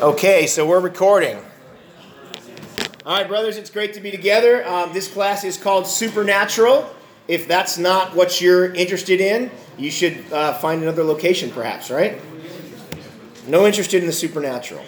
[0.00, 1.36] Okay, so we're recording.
[3.04, 4.64] All right, brothers, it's great to be together.
[4.64, 6.88] Um, this class is called Supernatural.
[7.26, 12.20] If that's not what you're interested in, you should uh, find another location, perhaps, right?
[13.48, 14.84] No interested in the supernatural.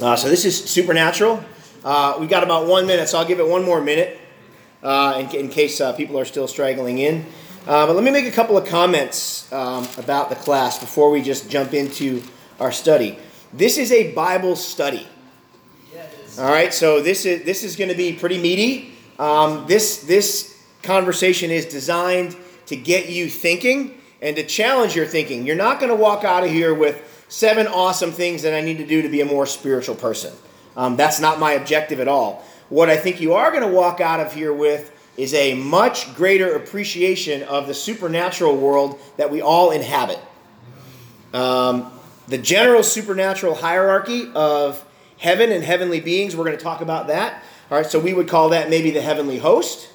[0.00, 1.44] Uh, so this is Supernatural.
[1.84, 4.18] Uh, we got about one minute, so I'll give it one more minute
[4.82, 7.24] uh, in, in, case uh, people are still straggling in.
[7.68, 11.22] Uh, but let me make a couple of comments um, about the class before we
[11.22, 12.20] just jump into
[12.58, 13.16] our study.
[13.52, 15.06] This is a Bible study.
[16.38, 18.94] All right, so this is this is going to be pretty meaty.
[19.18, 22.34] Um, this this conversation is designed
[22.66, 25.46] to get you thinking and to challenge your thinking.
[25.46, 28.78] You're not going to walk out of here with seven awesome things that I need
[28.78, 30.32] to do to be a more spiritual person.
[30.74, 32.42] Um, that's not my objective at all.
[32.70, 36.14] What I think you are going to walk out of here with is a much
[36.14, 40.18] greater appreciation of the supernatural world that we all inhabit.
[41.34, 41.92] Um,
[42.28, 44.84] the general supernatural hierarchy of
[45.18, 46.36] heaven and heavenly beings.
[46.36, 47.42] We're going to talk about that.
[47.70, 49.88] All right, so we would call that maybe the heavenly host.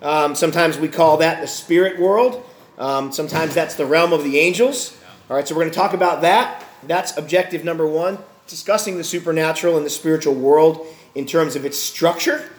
[0.00, 2.44] Um, sometimes we call that the spirit world.
[2.78, 4.96] Um, sometimes that's the realm of the angels.
[5.30, 6.64] All right, so we're going to talk about that.
[6.82, 11.78] That's objective number one, discussing the supernatural and the spiritual world in terms of its
[11.78, 12.50] structure,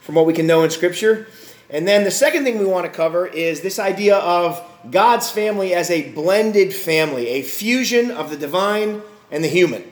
[0.00, 1.26] from what we can know in Scripture.
[1.68, 5.74] And then the second thing we want to cover is this idea of God's family
[5.74, 9.82] as a blended family, a fusion of the divine and the human.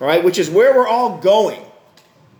[0.00, 1.62] All right, which is where we're all going,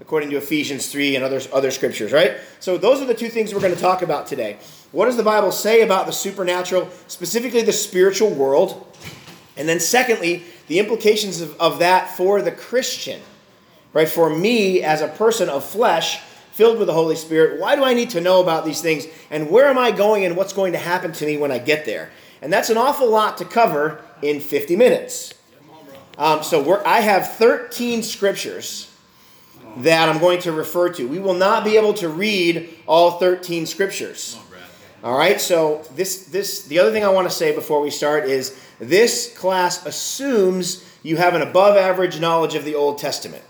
[0.00, 2.36] according to Ephesians 3 and other, other scriptures, right?
[2.60, 4.58] So those are the two things we're going to talk about today.
[4.92, 8.86] What does the Bible say about the supernatural, specifically the spiritual world?
[9.56, 13.20] And then, secondly, the implications of, of that for the Christian,
[13.92, 14.08] right?
[14.08, 16.20] For me as a person of flesh
[16.56, 17.60] filled with the Holy Spirit.
[17.60, 19.06] Why do I need to know about these things?
[19.30, 21.84] And where am I going and what's going to happen to me when I get
[21.84, 22.10] there?
[22.40, 25.34] And that's an awful lot to cover in 50 minutes.
[26.16, 28.90] Um, so I have 13 scriptures
[29.78, 31.06] that I'm going to refer to.
[31.06, 34.38] We will not be able to read all 13 scriptures.
[35.04, 38.24] All right, so this this the other thing I want to say before we start
[38.24, 43.44] is this class assumes you have an above average knowledge of the Old Testament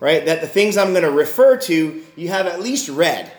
[0.00, 0.24] right?
[0.24, 3.30] That the things I'm going to refer to, you have at least read.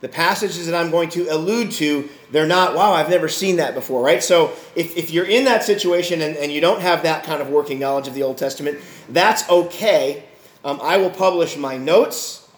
[0.00, 3.72] The passages that I'm going to allude to, they're not, wow, I've never seen that
[3.72, 4.20] before, right?
[4.20, 7.48] So if, if you're in that situation and, and you don't have that kind of
[7.48, 10.24] working knowledge of the Old Testament, that's okay.
[10.64, 12.48] Um, I will publish my notes,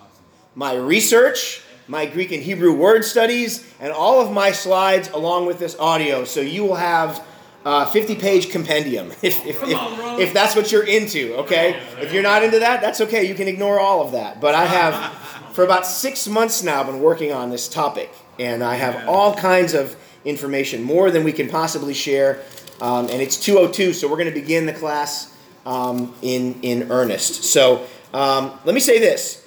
[0.54, 5.58] my research, my Greek and Hebrew word studies, and all of my slides along with
[5.58, 6.24] this audio.
[6.24, 7.22] So you will have
[7.64, 9.78] uh, 50 page compendium if, if, if,
[10.18, 11.80] if, that's what you're into, okay?
[12.00, 13.24] If you're not into that, that's okay.
[13.24, 14.40] You can ignore all of that.
[14.40, 15.12] But I have,
[15.54, 19.74] for about six months now, been working on this topic, and I have all kinds
[19.74, 22.42] of information, more than we can possibly share.
[22.80, 27.44] Um, and it's 202, so we're going to begin the class um, in, in earnest.
[27.44, 29.46] So um, let me say this.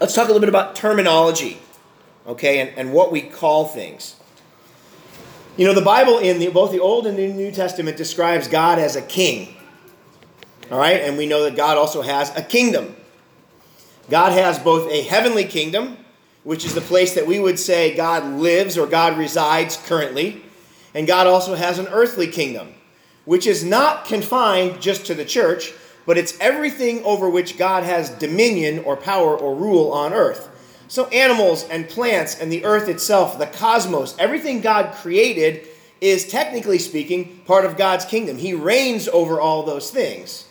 [0.00, 1.58] Let's talk a little bit about terminology,
[2.26, 4.16] okay, and, and what we call things.
[5.56, 8.80] You know, the Bible in the, both the Old and the New Testament describes God
[8.80, 9.54] as a king.
[10.68, 11.00] All right?
[11.00, 12.96] And we know that God also has a kingdom.
[14.10, 15.96] God has both a heavenly kingdom,
[16.42, 20.42] which is the place that we would say God lives or God resides currently,
[20.92, 22.74] and God also has an earthly kingdom,
[23.24, 25.72] which is not confined just to the church,
[26.04, 30.50] but it's everything over which God has dominion or power or rule on earth.
[30.88, 35.66] So, animals and plants and the earth itself, the cosmos, everything God created
[36.00, 38.36] is technically speaking part of God's kingdom.
[38.36, 40.46] He reigns over all those things.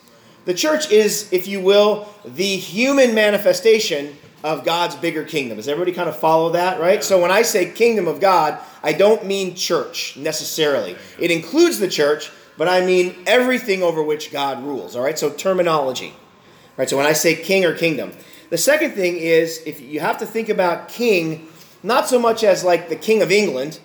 [0.46, 5.58] The church is, if you will, the human manifestation of God's bigger kingdom.
[5.58, 7.04] Does everybody kind of follow that, right?
[7.04, 10.98] So when I say kingdom of God, I don't mean church necessarily.
[11.18, 15.18] It includes the church, but I mean everything over which God rules, all right?
[15.18, 16.10] So terminology.
[16.10, 18.12] All right, so when I say king or kingdom,
[18.54, 21.48] the second thing is if you have to think about king
[21.82, 23.80] not so much as like the king of England,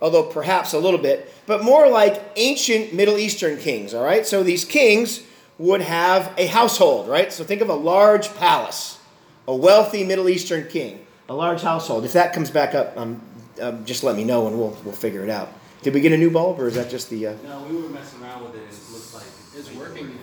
[0.00, 4.24] although perhaps a little bit, but more like ancient Middle Eastern kings, all right?
[4.26, 5.22] So these kings
[5.58, 7.30] would have a household, right?
[7.30, 8.98] So think of a large palace,
[9.46, 12.06] a wealthy Middle Eastern king, a large household.
[12.06, 13.20] If that comes back up, um,
[13.60, 15.52] um, just let me know and we'll, we'll figure it out.
[15.82, 17.26] Did we get a new bulb or is that just the.
[17.26, 17.34] Uh...
[17.44, 18.62] No, we were messing around with it.
[18.62, 20.18] It looks like it's working.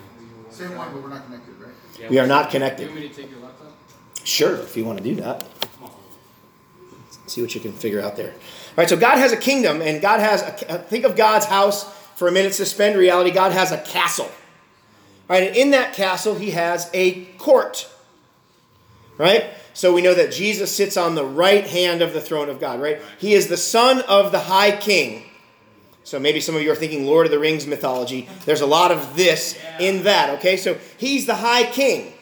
[0.50, 1.74] Same one, but we're not connected, right?
[2.00, 2.88] Yeah, we are not connected.
[2.88, 3.75] Do you want me to take your laptop?
[4.26, 5.44] Sure, if you want to do that.
[7.28, 8.30] See what you can figure out there.
[8.32, 11.84] All right, so God has a kingdom, and God has a, think of God's house
[12.16, 12.52] for a minute.
[12.52, 13.30] Suspend reality.
[13.30, 14.26] God has a castle.
[14.26, 14.32] All
[15.28, 17.88] right, and in that castle, He has a court.
[19.16, 19.46] Right.
[19.74, 22.80] So we know that Jesus sits on the right hand of the throne of God.
[22.80, 23.00] Right.
[23.18, 25.22] He is the Son of the High King.
[26.02, 28.28] So maybe some of you are thinking Lord of the Rings mythology.
[28.44, 30.56] There's a lot of this in that, okay?
[30.56, 32.12] So he's the high king.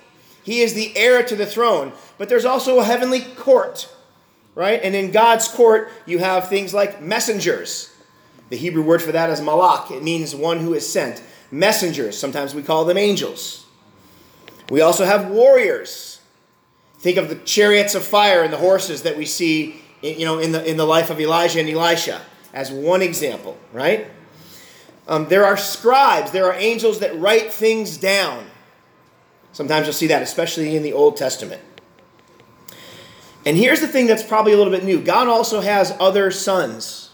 [0.44, 1.93] He is the heir to the throne.
[2.19, 3.93] But there's also a heavenly court,
[4.55, 4.81] right?
[4.81, 7.93] And in God's court, you have things like messengers.
[8.50, 9.91] The Hebrew word for that is malak.
[9.91, 11.23] It means one who is sent.
[11.50, 13.67] Messengers, sometimes we call them angels.
[14.70, 16.20] We also have warriors.
[16.99, 20.52] Think of the chariots of fire and the horses that we see, you know, in
[20.52, 22.20] the, in the life of Elijah and Elisha
[22.52, 24.06] as one example, right?
[25.08, 28.46] Um, there are scribes, there are angels that write things down.
[29.55, 31.62] Sometimes you'll see that, especially in the Old Testament.
[33.47, 37.11] And here's the thing that's probably a little bit new God also has other sons.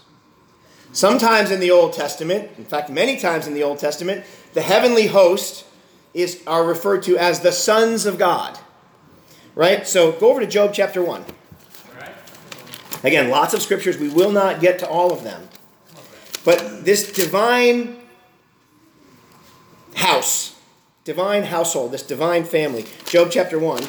[0.91, 5.07] Sometimes in the Old Testament, in fact, many times in the Old Testament, the heavenly
[5.07, 5.65] host
[6.13, 8.59] is, are referred to as the sons of God.
[9.55, 9.87] Right?
[9.87, 11.23] So go over to Job chapter 1.
[13.03, 13.97] Again, lots of scriptures.
[13.97, 15.47] We will not get to all of them.
[16.43, 17.97] But this divine
[19.95, 20.50] house,
[21.03, 23.83] divine household, this divine family, Job chapter 1.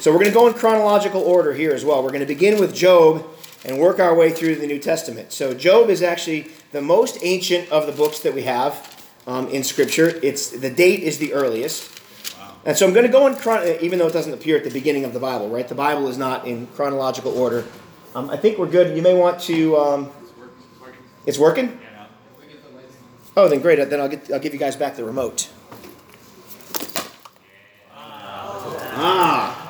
[0.00, 2.02] So we're going to go in chronological order here as well.
[2.02, 3.26] We're going to begin with Job
[3.64, 5.32] and work our way through the New Testament.
[5.32, 9.64] So Job is actually the most ancient of the books that we have um, in
[9.64, 10.12] Scripture.
[10.22, 12.00] It's the date is the earliest.
[12.64, 14.70] And so I'm going to go in, chron- even though it doesn't appear at the
[14.70, 15.66] beginning of the Bible, right?
[15.66, 17.64] The Bible is not in chronological order.
[18.14, 18.96] Um, I think we're good.
[18.96, 19.76] You may want to.
[19.76, 20.10] Um,
[21.26, 21.80] it's working.
[23.38, 23.76] Oh, then great.
[23.90, 24.30] Then I'll get.
[24.32, 25.50] I'll give you guys back the remote.
[28.98, 29.62] Ah.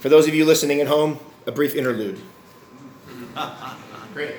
[0.00, 2.20] For those of you listening at home, a brief interlude.
[4.12, 4.34] Great.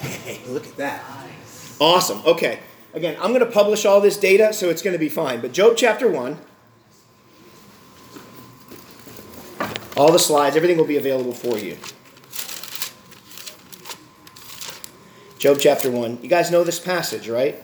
[0.00, 1.04] Hey, look at that.
[1.80, 2.22] Awesome.
[2.24, 2.60] Okay.
[2.94, 5.40] Again, I'm going to publish all this data, so it's going to be fine.
[5.40, 6.38] But Job chapter 1,
[9.96, 11.78] all the slides, everything will be available for you.
[15.38, 16.18] Job chapter 1.
[16.22, 17.60] You guys know this passage, right?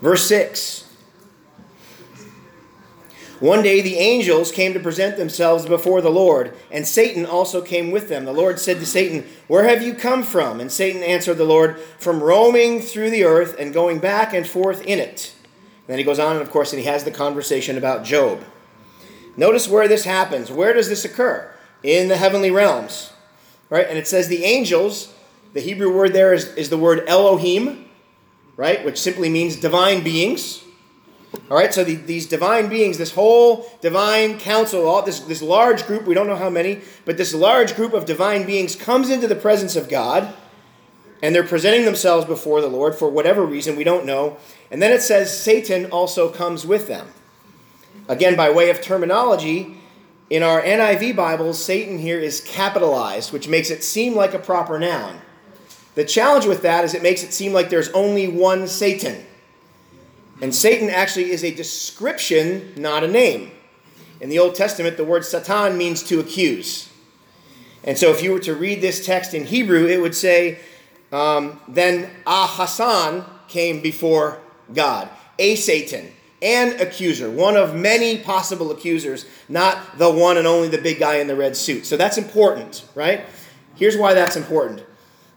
[0.00, 0.79] Verse 6.
[3.40, 7.90] One day the angels came to present themselves before the Lord, and Satan also came
[7.90, 8.26] with them.
[8.26, 10.60] The Lord said to Satan, Where have you come from?
[10.60, 14.82] And Satan answered the Lord, From roaming through the earth and going back and forth
[14.82, 15.34] in it.
[15.86, 18.44] And then he goes on, and of course, and he has the conversation about Job.
[19.38, 20.50] Notice where this happens.
[20.52, 21.50] Where does this occur?
[21.82, 23.10] In the heavenly realms.
[23.70, 23.86] Right?
[23.88, 25.14] And it says the angels,
[25.54, 27.86] the Hebrew word there is, is the word Elohim,
[28.58, 28.84] right?
[28.84, 30.62] Which simply means divine beings.
[31.50, 35.86] All right, so the, these divine beings, this whole divine council, all this, this large
[35.86, 39.28] group, we don't know how many, but this large group of divine beings comes into
[39.28, 40.32] the presence of God,
[41.22, 44.38] and they're presenting themselves before the Lord for whatever reason, we don't know.
[44.70, 47.08] And then it says Satan also comes with them.
[48.08, 49.76] Again, by way of terminology,
[50.30, 54.78] in our NIV Bibles, Satan here is capitalized, which makes it seem like a proper
[54.78, 55.20] noun.
[55.96, 59.26] The challenge with that is it makes it seem like there's only one Satan.
[60.40, 63.52] And Satan actually is a description, not a name.
[64.20, 66.88] In the Old Testament, the word Satan means to accuse.
[67.84, 70.58] And so if you were to read this text in Hebrew, it would say,
[71.12, 74.40] um, then HaSatan came before
[74.72, 80.68] God, a Satan, an accuser, one of many possible accusers, not the one and only
[80.68, 81.86] the big guy in the red suit.
[81.86, 83.24] So that's important, right?
[83.74, 84.84] Here's why that's important.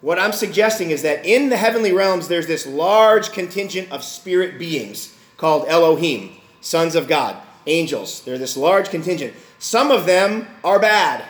[0.03, 4.59] What I'm suggesting is that in the heavenly realms, there's this large contingent of spirit
[4.59, 8.19] beings called Elohim, sons of God, angels.
[8.19, 9.33] They're this large contingent.
[9.59, 11.23] Some of them are bad,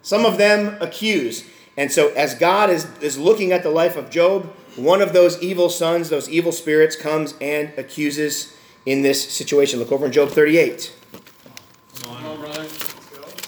[0.00, 1.44] some of them accuse.
[1.76, 4.44] And so, as God is, is looking at the life of Job,
[4.76, 9.80] one of those evil sons, those evil spirits, comes and accuses in this situation.
[9.80, 10.94] Look over in Job 38.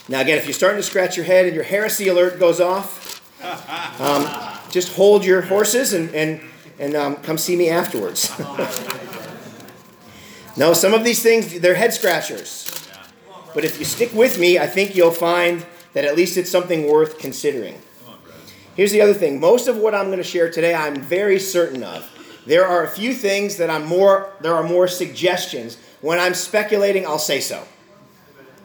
[0.08, 3.03] Now, again, if you're starting to scratch your head and your heresy alert goes off,
[3.98, 4.28] um,
[4.70, 6.40] just hold your horses and, and,
[6.78, 8.30] and um, come see me afterwards.
[10.56, 12.70] no, some of these things, they're head scratchers.
[13.54, 16.88] But if you stick with me, I think you'll find that at least it's something
[16.88, 17.80] worth considering.
[18.74, 21.84] Here's the other thing most of what I'm going to share today, I'm very certain
[21.84, 22.10] of.
[22.46, 25.78] There are a few things that I'm more, there are more suggestions.
[26.00, 27.64] When I'm speculating, I'll say so.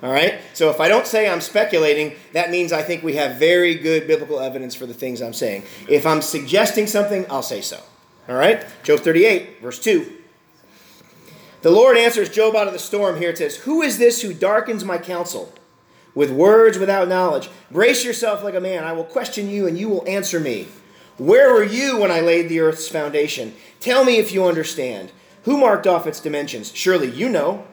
[0.02, 0.40] All right?
[0.54, 4.08] So if I don't say I'm speculating, that means I think we have very good
[4.08, 5.64] biblical evidence for the things I'm saying.
[5.90, 7.82] If I'm suggesting something, I'll say so.
[8.30, 8.66] All right?
[8.84, 10.18] Job 38, verse 2.
[11.62, 13.32] The Lord answers Job out of the storm here.
[13.32, 15.52] It says, Who is this who darkens my counsel
[16.16, 17.50] with words without knowledge?
[17.70, 18.86] Brace yourself like a man.
[18.86, 20.70] I will question you, and you will answer me.
[21.18, 23.54] Where were you when I laid the earth's foundation?
[23.82, 25.12] Tell me if you understand.
[25.44, 26.72] Who marked off its dimensions?
[26.74, 27.66] Surely you know.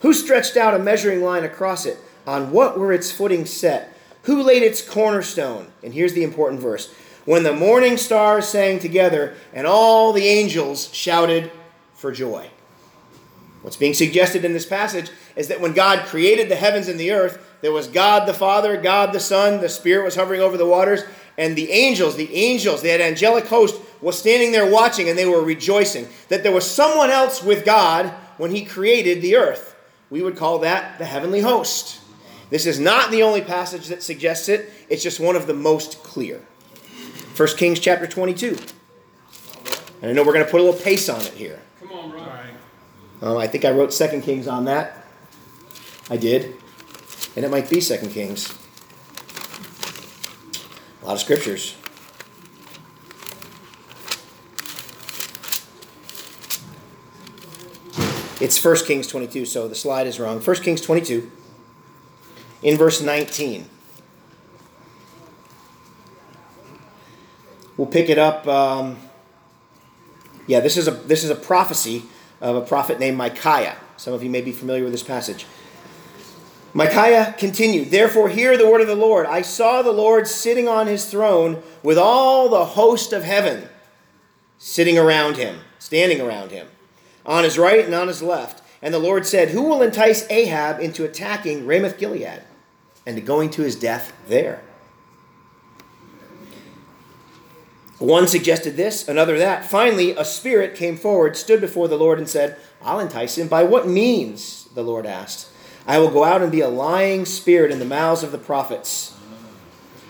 [0.00, 1.98] Who stretched out a measuring line across it?
[2.26, 3.96] On what were its footings set?
[4.22, 5.72] Who laid its cornerstone?
[5.82, 6.92] And here's the important verse.
[7.24, 11.50] When the morning stars sang together and all the angels shouted
[11.94, 12.50] for joy.
[13.62, 17.12] What's being suggested in this passage is that when God created the heavens and the
[17.12, 20.66] earth, there was God the Father, God the Son, the Spirit was hovering over the
[20.66, 21.02] waters,
[21.38, 25.42] and the angels, the angels, that angelic host was standing there watching and they were
[25.42, 29.73] rejoicing that there was someone else with God when he created the earth.
[30.14, 32.00] We would call that the heavenly host.
[32.48, 36.04] This is not the only passage that suggests it, it's just one of the most
[36.04, 36.40] clear.
[37.36, 38.56] 1 Kings chapter 22.
[40.00, 41.60] And I know we're going to put a little pace on it here.
[41.80, 42.22] Come on, bro.
[43.22, 45.04] Um, I think I wrote Second Kings on that.
[46.08, 46.54] I did.
[47.34, 48.56] And it might be Second Kings.
[51.02, 51.74] A lot of scriptures.
[58.40, 60.40] It's 1 Kings 22, so the slide is wrong.
[60.40, 61.30] 1 Kings 22,
[62.62, 63.68] in verse 19.
[67.76, 68.46] We'll pick it up.
[68.46, 68.98] Um,
[70.46, 72.04] yeah, this is a this is a prophecy
[72.40, 73.76] of a prophet named Micaiah.
[73.96, 75.46] Some of you may be familiar with this passage.
[76.72, 79.26] Micaiah continued, Therefore, hear the word of the Lord.
[79.26, 83.68] I saw the Lord sitting on his throne with all the host of heaven
[84.58, 86.66] sitting around him, standing around him,
[87.26, 88.62] on his right and on his left.
[88.82, 92.42] And the Lord said, Who will entice Ahab into attacking Ramoth Gilead
[93.06, 94.62] and to going to his death there?
[97.98, 99.64] One suggested this, another that.
[99.64, 103.48] Finally, a spirit came forward, stood before the Lord, and said, I'll entice him.
[103.48, 104.68] By what means?
[104.74, 105.48] The Lord asked.
[105.86, 109.16] I will go out and be a lying spirit in the mouths of the prophets.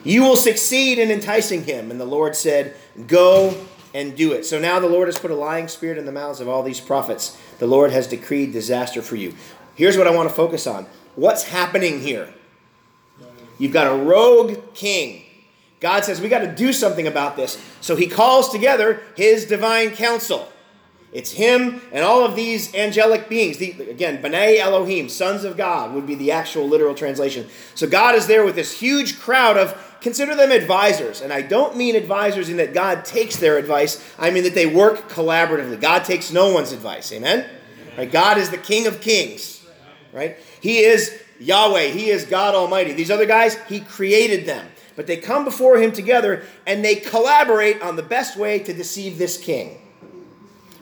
[0.02, 1.90] You will succeed in enticing him.
[1.90, 2.75] And the Lord said,
[3.06, 4.44] Go and do it.
[4.44, 6.80] So now the Lord has put a lying spirit in the mouths of all these
[6.80, 7.40] prophets.
[7.60, 9.34] The Lord has decreed disaster for you.
[9.76, 12.34] Here's what I want to focus on what's happening here?
[13.58, 15.22] You've got a rogue king.
[15.78, 17.62] God says, We got to do something about this.
[17.80, 20.48] So he calls together his divine council.
[21.12, 23.58] It's him and all of these angelic beings.
[23.58, 27.46] The, again, B'nai Elohim, sons of God, would be the actual literal translation.
[27.76, 31.23] So God is there with this huge crowd of, consider them advisors.
[31.23, 34.66] And I don't mean advisors in that God takes their advice, I mean that they
[34.66, 35.80] work collaboratively.
[35.80, 37.11] God takes no one's advice.
[37.11, 37.49] Amen?
[37.96, 38.12] Right?
[38.12, 39.66] God is the King of kings.
[40.12, 40.37] Right?
[40.61, 41.87] He is Yahweh.
[41.87, 42.92] He is God Almighty.
[42.92, 44.68] These other guys, He created them.
[44.94, 49.16] But they come before Him together and they collaborate on the best way to deceive
[49.16, 49.80] this king.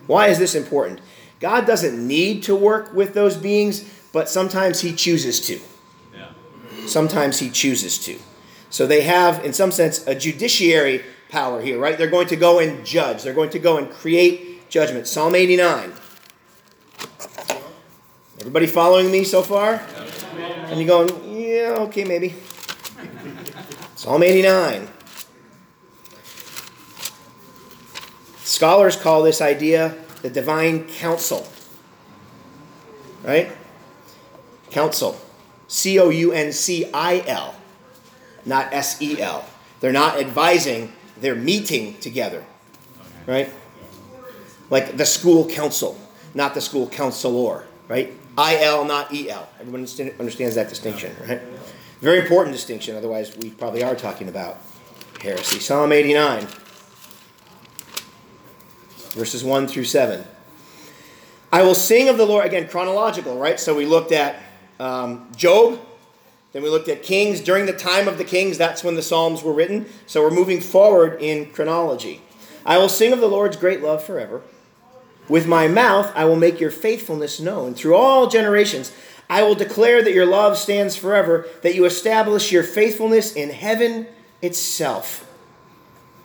[0.08, 1.00] Why is this important?
[1.38, 5.60] God doesn't need to work with those beings, but sometimes He chooses to.
[6.12, 6.32] Yeah.
[6.86, 8.18] Sometimes He chooses to.
[8.72, 11.98] So they have, in some sense, a judiciary power here, right?
[11.98, 15.06] They're going to go and judge, they're going to go and create judgment.
[15.06, 15.92] Psalm 89.
[18.40, 19.74] Everybody following me so far?
[20.70, 22.34] And you're going, yeah, okay, maybe.
[23.94, 24.88] Psalm 89.
[28.38, 31.46] Scholars call this idea the divine council.
[33.22, 33.52] Right?
[34.70, 35.20] Council.
[35.68, 37.54] C O U N C I L,
[38.44, 39.44] not S E L.
[39.80, 42.44] They're not advising, they're meeting together.
[43.26, 43.52] Right?
[44.70, 45.98] Like the school council,
[46.34, 47.64] not the school counselor.
[47.88, 48.12] Right?
[48.36, 49.48] I L, not E L.
[49.60, 49.86] Everyone
[50.18, 51.40] understands that distinction, right?
[52.00, 54.58] Very important distinction, otherwise, we probably are talking about
[55.20, 55.60] heresy.
[55.60, 56.48] Psalm 89
[59.12, 60.24] verses 1 through 7.
[61.52, 63.60] I will sing of the Lord, again, chronological, right?
[63.60, 64.36] So we looked at
[64.80, 65.78] um, Job,
[66.52, 67.40] then we looked at Kings.
[67.40, 69.86] During the time of the Kings, that's when the Psalms were written.
[70.06, 72.20] So we're moving forward in chronology.
[72.64, 74.42] I will sing of the Lord's great love forever.
[75.28, 78.92] With my mouth, I will make your faithfulness known through all generations.
[79.30, 84.06] I will declare that your love stands forever, that you establish your faithfulness in heaven
[84.42, 85.26] itself.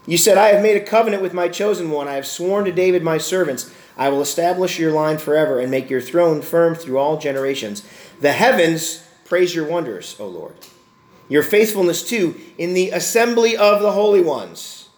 [0.06, 2.08] You said, I have made a covenant with my chosen one.
[2.08, 3.74] I have sworn to David, my servants.
[3.98, 7.88] I will establish your line forever and make your throne firm through all generations.
[8.20, 10.56] The heavens praise your wonders, O Lord.
[11.30, 14.90] Your faithfulness, too, in the assembly of the holy ones.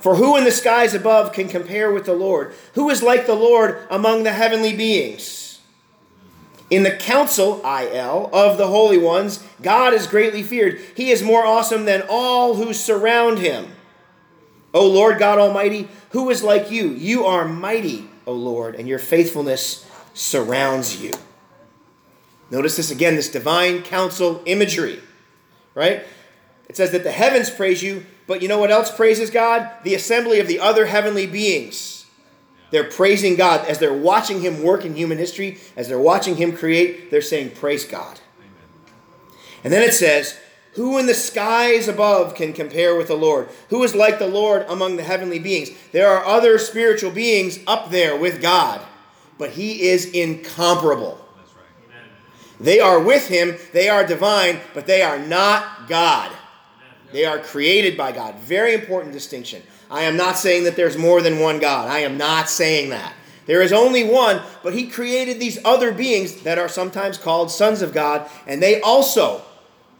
[0.00, 2.54] For who in the skies above can compare with the Lord?
[2.74, 5.60] Who is like the Lord among the heavenly beings?
[6.68, 10.80] In the council, IL, of the holy ones, God is greatly feared.
[10.96, 13.72] He is more awesome than all who surround him.
[14.74, 16.88] O Lord God Almighty, who is like you?
[16.90, 21.12] You are mighty, O Lord, and your faithfulness surrounds you.
[22.50, 25.00] Notice this again, this divine council imagery,
[25.74, 26.04] right?
[26.68, 29.70] It says that the heavens praise you, but you know what else praises God?
[29.84, 32.06] The assembly of the other heavenly beings.
[32.70, 36.56] They're praising God as they're watching Him work in human history, as they're watching Him
[36.56, 38.20] create, they're saying, Praise God.
[39.62, 40.38] And then it says,
[40.74, 43.48] Who in the skies above can compare with the Lord?
[43.70, 45.70] Who is like the Lord among the heavenly beings?
[45.92, 48.80] There are other spiritual beings up there with God,
[49.38, 51.25] but He is incomparable.
[52.58, 56.32] They are with Him, they are divine, but they are not God.
[57.12, 58.36] They are created by God.
[58.36, 59.62] Very important distinction.
[59.90, 61.88] I am not saying that there's more than one God.
[61.88, 63.14] I am not saying that.
[63.46, 67.80] There is only one, but He created these other beings that are sometimes called sons
[67.80, 69.42] of God, and they also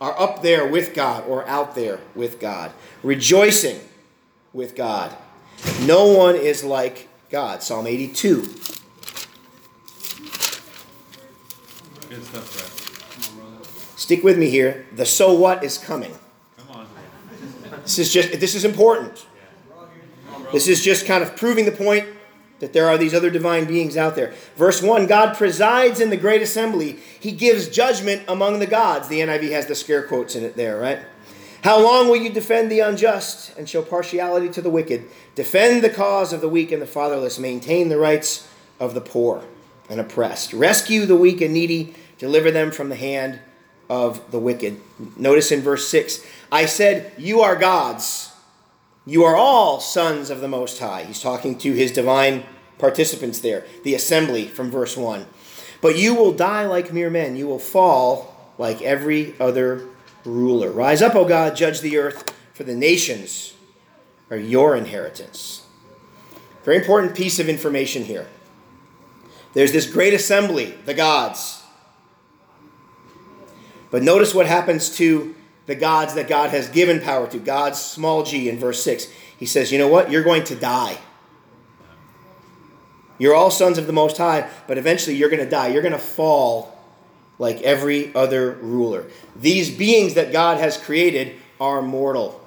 [0.01, 2.73] are up there with God or out there with God,
[3.03, 3.81] rejoicing
[4.53, 5.17] with God.
[5.83, 7.63] No one is like God.
[7.63, 8.43] Psalm 82.
[12.09, 13.99] Good stuff, Brad.
[13.99, 14.87] Stick with me here.
[14.95, 16.17] The so what is coming.
[16.57, 16.87] Come on.
[17.83, 19.27] This is just this is important.
[20.53, 22.07] This is just kind of proving the point
[22.61, 24.33] that there are these other divine beings out there.
[24.55, 26.99] Verse 1 God presides in the great assembly.
[27.19, 29.09] He gives judgment among the gods.
[29.09, 31.01] The NIV has the scare quotes in it there, right?
[31.65, 35.09] How long will you defend the unjust and show partiality to the wicked?
[35.35, 37.41] Defend the cause of the weak and the fatherless.
[37.41, 38.47] Maintain the rights
[38.79, 39.43] of the poor
[39.89, 40.53] and oppressed.
[40.53, 41.95] Rescue the weak and needy.
[42.19, 43.41] Deliver them from the hand
[43.89, 44.81] of the wicked.
[45.17, 48.33] Notice in verse 6 I said, You are gods.
[49.05, 51.05] You are all sons of the Most High.
[51.05, 52.45] He's talking to his divine
[52.79, 55.27] participants there, the assembly from verse 1.
[55.81, 57.37] But you will die like mere men.
[57.37, 59.87] You will fall like every other
[60.25, 60.71] ruler.
[60.71, 63.55] Rise up, O God, judge the earth, for the nations
[64.31, 65.67] are your inheritance.
[66.65, 68.27] Very important piece of information here.
[69.57, 71.63] There's this great assembly, the gods.
[73.91, 75.35] But notice what happens to
[75.65, 77.39] the gods that God has given power to.
[77.39, 79.11] God's small g in verse 6.
[79.39, 80.11] He says, You know what?
[80.11, 80.99] You're going to die.
[83.17, 85.69] You're all sons of the Most High, but eventually you're going to die.
[85.69, 86.79] You're going to fall
[87.39, 89.07] like every other ruler.
[89.35, 92.46] These beings that God has created are mortal.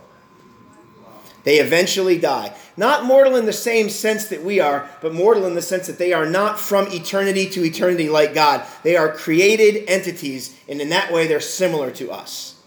[1.49, 2.53] They eventually die.
[2.77, 5.97] Not mortal in the same sense that we are, but mortal in the sense that
[5.97, 8.63] they are not from eternity to eternity like God.
[8.83, 12.61] They are created entities, and in that way they're similar to us.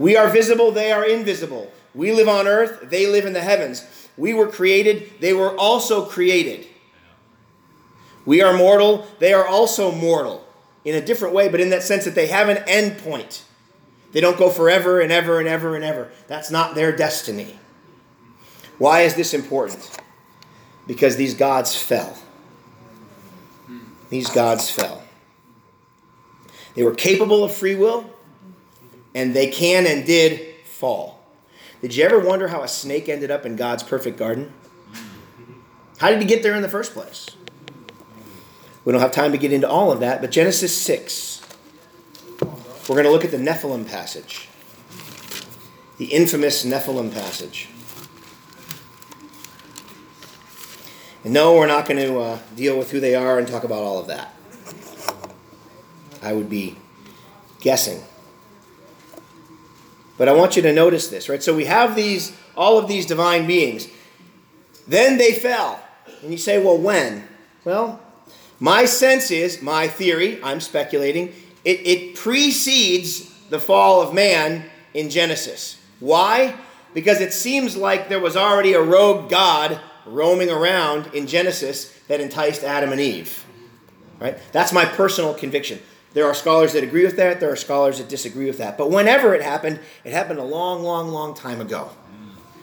[0.00, 1.70] We are visible, they are invisible.
[1.94, 3.84] We live on earth, they live in the heavens.
[4.16, 6.66] We were created, they were also created.
[8.26, 10.44] We are mortal, they are also mortal
[10.84, 13.44] in a different way, but in that sense that they have an end point.
[14.10, 16.10] They don't go forever and ever and ever and ever.
[16.26, 17.60] That's not their destiny.
[18.78, 20.00] Why is this important?
[20.86, 22.16] Because these gods fell.
[24.08, 25.02] These gods fell.
[26.74, 28.08] They were capable of free will,
[29.14, 31.24] and they can and did fall.
[31.82, 34.52] Did you ever wonder how a snake ended up in God's perfect garden?
[35.98, 37.28] How did he get there in the first place?
[38.84, 41.42] We don't have time to get into all of that, but Genesis 6.
[42.88, 44.48] We're going to look at the Nephilim passage,
[45.98, 47.68] the infamous Nephilim passage.
[51.28, 53.98] No, we're not going to uh, deal with who they are and talk about all
[53.98, 54.34] of that.
[56.22, 56.76] I would be
[57.60, 58.02] guessing.
[60.16, 61.42] But I want you to notice this, right?
[61.42, 63.88] So we have these, all of these divine beings.
[64.86, 65.80] Then they fell.
[66.22, 67.28] And you say, well, when?
[67.64, 68.00] Well,
[68.58, 71.32] my sense is, my theory, I'm speculating,
[71.64, 74.64] it, it precedes the fall of man
[74.94, 75.80] in Genesis.
[76.00, 76.56] Why?
[76.94, 82.20] Because it seems like there was already a rogue God roaming around in Genesis that
[82.20, 83.44] enticed Adam and Eve.
[84.20, 84.38] Right?
[84.52, 85.80] That's my personal conviction.
[86.14, 88.78] There are scholars that agree with that, there are scholars that disagree with that.
[88.78, 91.90] But whenever it happened, it happened a long, long, long time ago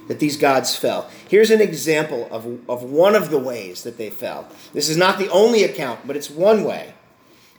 [0.08, 1.10] that these gods fell.
[1.28, 4.48] Here's an example of, of one of the ways that they fell.
[4.74, 6.94] This is not the only account, but it's one way.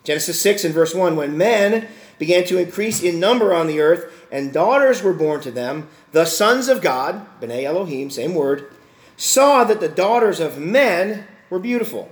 [0.04, 4.12] Genesis 6 and verse 1 When men began to increase in number on the earth,
[4.30, 8.70] and daughters were born to them, the sons of God, B'nai Elohim, same word,
[9.16, 12.10] saw that the daughters of men were beautiful.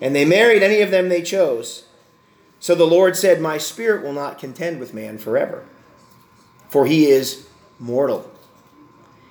[0.00, 1.86] And they married any of them they chose.
[2.60, 5.64] So the Lord said, My spirit will not contend with man forever,
[6.68, 8.30] for he is mortal.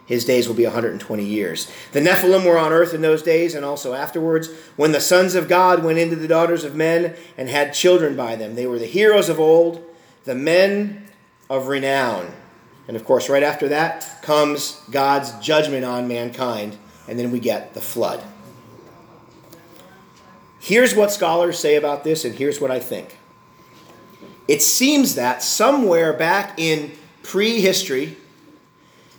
[0.06, 1.72] His days will be 120 years.
[1.92, 5.50] The Nephilim were on earth in those days and also afterwards, when the sons of
[5.50, 8.54] God went into the daughters of men and had children by them.
[8.54, 9.84] They were the heroes of old,
[10.24, 11.10] the men
[11.50, 12.32] of renown.
[12.88, 17.74] And of course, right after that comes God's judgment on mankind, and then we get
[17.74, 18.24] the flood.
[20.60, 23.18] Here's what scholars say about this, and here's what I think.
[24.48, 26.92] It seems that somewhere back in
[27.24, 28.18] prehistory,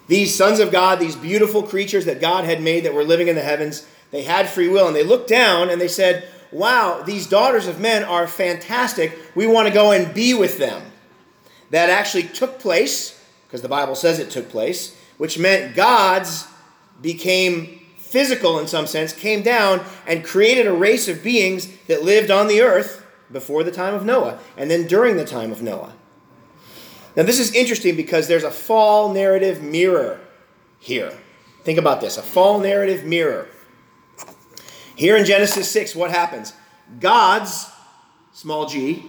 [0.08, 3.34] these sons of God, these beautiful creatures that God had made that were living in
[3.34, 7.26] the heavens, they had free will, and they looked down and they said, Wow, these
[7.26, 9.18] daughters of men are fantastic.
[9.34, 10.80] We want to go and be with them.
[11.70, 13.15] That actually took place,
[13.46, 16.46] because the Bible says it took place, which meant gods
[17.00, 22.30] became physical in some sense, came down and created a race of beings that lived
[22.30, 25.92] on the earth before the time of Noah and then during the time of Noah.
[27.16, 30.20] Now, this is interesting because there's a fall narrative mirror
[30.78, 31.16] here.
[31.64, 33.48] Think about this a fall narrative mirror.
[34.94, 36.52] Here in Genesis 6, what happens?
[37.00, 37.66] Gods,
[38.32, 39.06] small g,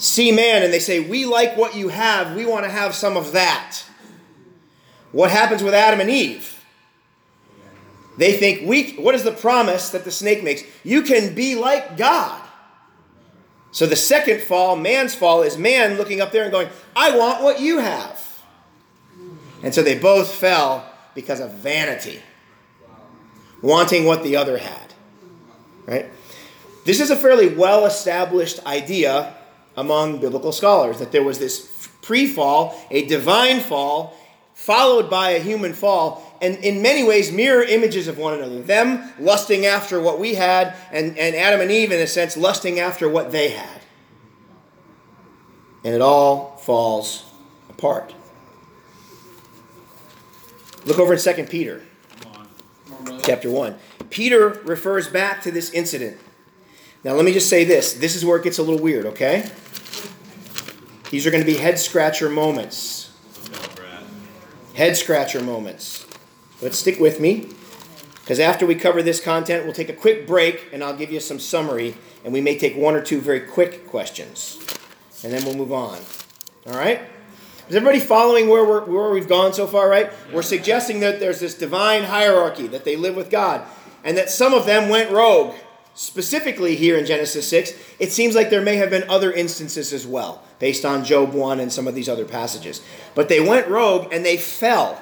[0.00, 3.16] see man and they say, We like what you have, we want to have some
[3.16, 3.82] of that.
[5.12, 6.64] What happens with Adam and Eve?
[8.16, 10.62] They think, we, what is the promise that the snake makes?
[10.84, 12.40] You can be like God.
[13.72, 17.42] So the second fall, man's fall, is man looking up there and going, I want
[17.42, 18.42] what you have.
[19.62, 22.20] And so they both fell because of vanity,
[23.62, 24.94] wanting what the other had.
[25.86, 26.06] Right?
[26.84, 29.36] This is a fairly well established idea
[29.76, 34.16] among biblical scholars that there was this pre fall, a divine fall,
[34.54, 38.60] followed by a human fall, and in many ways mirror images of one another.
[38.60, 42.78] Them lusting after what we had, and, and Adam and Eve, in a sense, lusting
[42.78, 43.80] after what they had.
[45.84, 47.24] And it all falls
[47.70, 48.14] apart.
[50.84, 51.82] Look over in 2 Peter,
[53.22, 53.76] chapter 1.
[54.10, 56.18] Peter refers back to this incident.
[57.02, 57.94] Now, let me just say this.
[57.94, 59.50] This is where it gets a little weird, okay?
[61.10, 63.10] These are going to be head scratcher moments.
[64.74, 66.06] Head scratcher moments.
[66.60, 67.48] But stick with me,
[68.16, 71.20] because after we cover this content, we'll take a quick break and I'll give you
[71.20, 74.58] some summary, and we may take one or two very quick questions.
[75.24, 75.98] And then we'll move on.
[76.66, 77.00] All right?
[77.68, 80.12] Is everybody following where, we're, where we've gone so far, right?
[80.32, 83.62] We're suggesting that there's this divine hierarchy, that they live with God,
[84.04, 85.54] and that some of them went rogue.
[86.00, 90.06] Specifically, here in Genesis 6, it seems like there may have been other instances as
[90.06, 92.80] well, based on Job 1 and some of these other passages.
[93.14, 94.98] But they went rogue and they fell.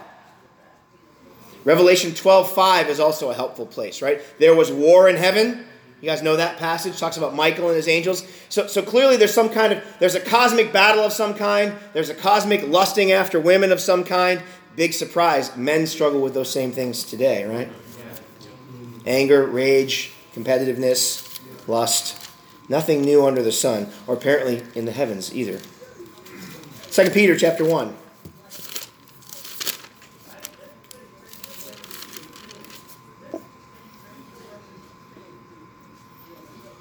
[1.62, 4.20] Revelation 12:5 is also a helpful place, right?
[4.40, 5.66] There was war in heaven.
[6.00, 8.24] You guys know that passage talks about Michael and his angels.
[8.48, 11.74] So, so clearly there's some kind of there's a cosmic battle of some kind.
[11.92, 14.42] There's a cosmic lusting after women of some kind.
[14.74, 17.68] Big surprise, men struggle with those same things today, right?
[19.06, 22.24] Anger, rage, competitiveness, lust.
[22.68, 25.58] Nothing new under the sun, or apparently in the heavens either.
[26.90, 27.96] 2 Peter chapter 1.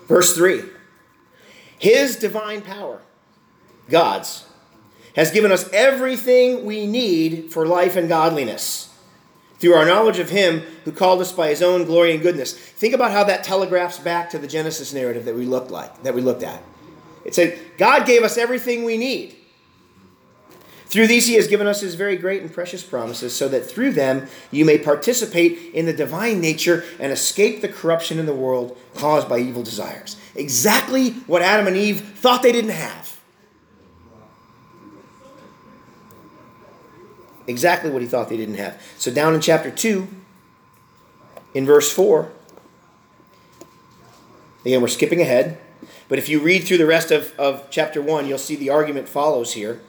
[0.07, 0.63] Verse 3
[1.79, 3.01] His divine power,
[3.89, 4.45] God's,
[5.15, 8.86] has given us everything we need for life and godliness
[9.59, 12.53] through our knowledge of Him who called us by His own glory and goodness.
[12.53, 16.13] Think about how that telegraphs back to the Genesis narrative that we looked like, that
[16.13, 16.61] we looked at.
[17.25, 19.35] It said, God gave us everything we need.
[20.85, 23.91] Through these, He has given us His very great and precious promises, so that through
[23.91, 28.77] them you may participate in the divine nature and escape the corruption in the world
[28.95, 30.15] caused by evil desires.
[30.35, 33.16] Exactly what Adam and Eve thought they didn't have.
[37.47, 38.81] Exactly what he thought they didn't have.
[38.97, 40.07] So, down in chapter 2,
[41.53, 42.29] in verse 4,
[44.65, 45.57] again, we're skipping ahead,
[46.09, 49.07] but if you read through the rest of, of chapter 1, you'll see the argument
[49.07, 49.79] follows here.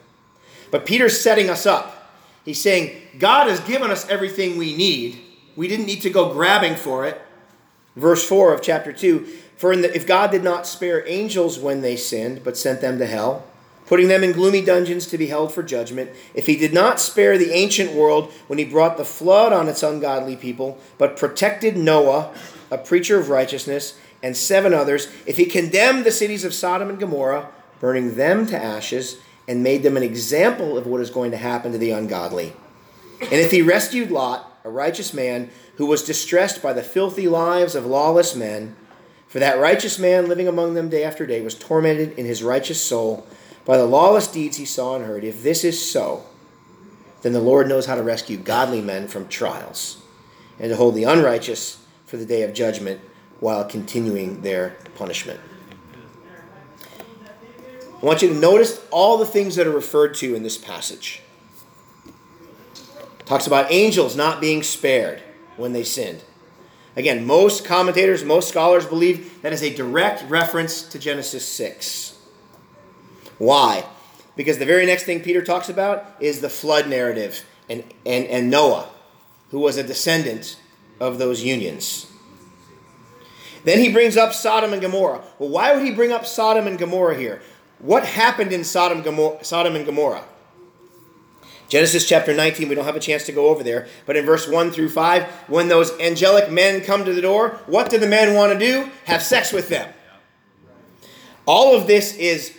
[0.71, 2.13] But Peter's setting us up.
[2.45, 5.21] He's saying, God has given us everything we need.
[5.55, 7.21] We didn't need to go grabbing for it.
[7.95, 9.19] Verse 4 of chapter 2
[9.57, 13.05] For the, if God did not spare angels when they sinned, but sent them to
[13.05, 13.45] hell,
[13.89, 17.39] putting them in gloomy dungeons to be held for judgment, if he did not spare
[17.39, 22.31] the ancient world when he brought the flood on its ungodly people, but protected Noah,
[22.69, 26.99] a preacher of righteousness, and seven others, if he condemned the cities of Sodom and
[26.99, 27.49] Gomorrah,
[27.79, 31.71] burning them to ashes, and made them an example of what is going to happen
[31.71, 32.53] to the ungodly.
[33.19, 37.73] And if he rescued Lot, a righteous man, who was distressed by the filthy lives
[37.73, 38.75] of lawless men,
[39.27, 42.79] for that righteous man living among them day after day was tormented in his righteous
[42.79, 43.25] soul
[43.69, 45.23] by the lawless deeds he saw and heard.
[45.23, 46.23] If this is so,
[47.21, 50.01] then the Lord knows how to rescue godly men from trials
[50.57, 51.77] and to hold the unrighteous
[52.07, 52.99] for the day of judgment
[53.39, 55.39] while continuing their punishment.
[58.01, 61.21] I want you to notice all the things that are referred to in this passage.
[63.19, 65.21] It talks about angels not being spared
[65.57, 66.23] when they sinned.
[66.95, 72.15] Again, most commentators, most scholars believe that is a direct reference to Genesis 6.
[73.39, 73.85] Why?
[74.35, 78.51] Because the very next thing Peter talks about is the flood narrative and, and, and
[78.51, 78.87] Noah,
[79.49, 80.57] who was a descendant
[80.99, 82.05] of those unions.
[83.63, 85.21] Then he brings up Sodom and Gomorrah.
[85.37, 87.41] Well, why would he bring up Sodom and Gomorrah here?
[87.79, 90.23] What happened in Sodom, Gomorrah, Sodom and Gomorrah?
[91.69, 94.47] Genesis chapter 19, we don't have a chance to go over there, but in verse
[94.47, 98.33] 1 through 5, when those angelic men come to the door, what do the men
[98.33, 98.89] want to do?
[99.05, 99.87] Have sex with them.
[101.45, 102.57] All of this is,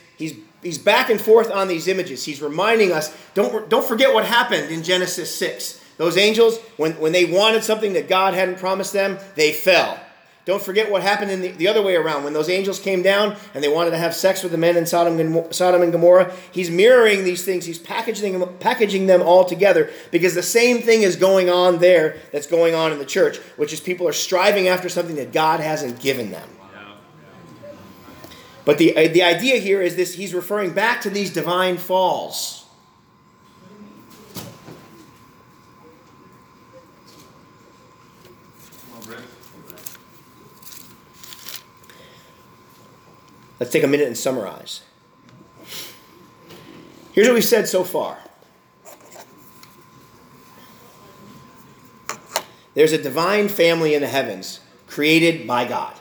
[0.62, 2.24] he's, back and forth on these images.
[2.24, 5.80] He's reminding us, don't, don't forget what happened in Genesis 6.
[5.96, 9.98] Those angels, when, when they wanted something that God hadn't promised them, they fell.
[10.46, 12.24] Don't forget what happened in the, the other way around.
[12.24, 14.86] When those angels came down and they wanted to have sex with the men in
[14.86, 17.66] Sodom and, Sodom and Gomorrah, he's mirroring these things.
[17.66, 22.46] He's packaging, packaging them all together because the same thing is going on there that's
[22.46, 26.00] going on in the church, which is people are striving after something that God hasn't
[26.00, 26.48] given them.
[28.64, 32.60] But the, uh, the idea here is this he's referring back to these divine falls.
[43.58, 44.80] Let's take a minute and summarize.
[47.12, 48.18] Here's what we've said so far
[52.74, 55.99] there's a divine family in the heavens created by God.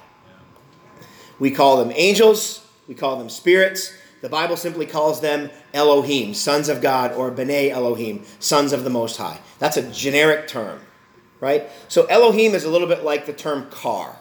[1.40, 3.94] We call them angels, we call them spirits.
[4.22, 8.90] The Bible simply calls them Elohim, sons of God, or B'nai Elohim, sons of the
[8.90, 9.40] Most High.
[9.60, 10.82] That's a generic term,
[11.40, 11.70] right?
[11.88, 14.18] So Elohim is a little bit like the term car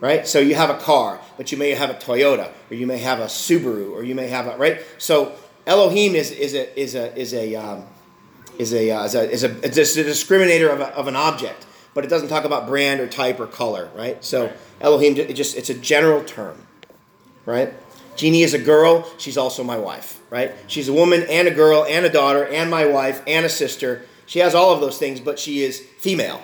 [0.00, 0.26] right?
[0.26, 3.20] So you have a car, but you may have a Toyota, or you may have
[3.20, 4.82] a Subaru, or you may have a right.
[4.98, 5.32] So
[5.66, 7.86] Elohim is is a is a is a um,
[8.58, 11.66] is a, uh, is a, is a, is a discriminator of, a, of an object,
[11.94, 14.22] but it doesn't talk about brand or type or color, right?
[14.24, 16.66] So Elohim, it just it's a general term,
[17.46, 17.72] right?
[18.16, 19.08] Jeannie is a girl.
[19.18, 20.52] She's also my wife, right?
[20.66, 24.06] She's a woman and a girl and a daughter and my wife and a sister.
[24.26, 26.42] She has all of those things, but she is female,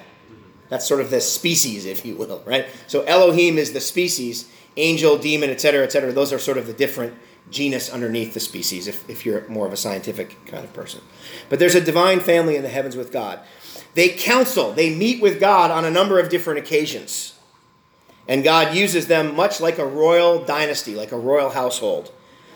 [0.71, 2.67] that's sort of the species, if you will, right?
[2.87, 6.13] So Elohim is the species, angel, demon, etc., etc.
[6.13, 7.15] Those are sort of the different
[7.51, 11.01] genus underneath the species, if, if you're more of a scientific kind of person.
[11.49, 13.41] But there's a divine family in the heavens with God.
[13.95, 17.35] They counsel, they meet with God on a number of different occasions.
[18.29, 22.13] And God uses them much like a royal dynasty, like a royal household.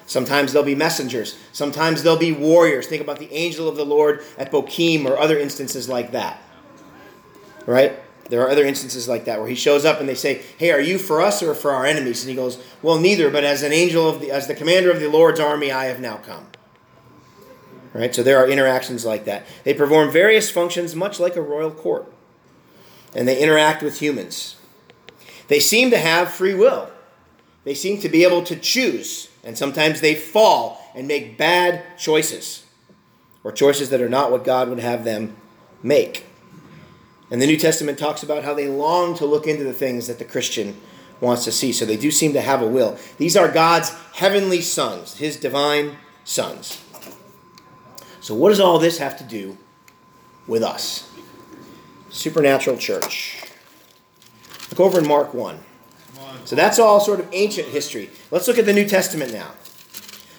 [0.07, 1.37] Sometimes they'll be messengers.
[1.53, 2.87] Sometimes they'll be warriors.
[2.87, 6.41] Think about the angel of the Lord at Bochim or other instances like that.
[7.67, 7.99] Right?
[8.31, 10.81] There are other instances like that where he shows up and they say, "Hey, are
[10.81, 13.73] you for us or for our enemies?" And he goes, "Well, neither, but as an
[13.73, 16.47] angel of the as the commander of the Lord's army, I have now come."
[17.93, 18.15] Right?
[18.15, 19.47] So there are interactions like that.
[19.63, 22.13] They perform various functions much like a royal court.
[23.15, 24.57] And they interact with humans.
[25.47, 26.91] They seem to have free will.
[27.65, 32.65] They seem to be able to choose, and sometimes they fall and make bad choices
[33.45, 35.37] or choices that are not what God would have them
[35.83, 36.25] make.
[37.31, 40.19] And the New Testament talks about how they long to look into the things that
[40.19, 40.81] the Christian
[41.21, 41.73] wants to see.
[41.73, 42.99] So they do seem to have a will.
[43.19, 46.81] These are God's heavenly sons, his divine sons.
[48.21, 49.59] So, what does all this have to do
[50.47, 51.11] with us?
[52.09, 53.45] Supernatural church.
[54.71, 55.59] Look over in Mark 1.
[56.47, 58.09] So, that's all sort of ancient history.
[58.31, 59.51] Let's look at the New Testament now.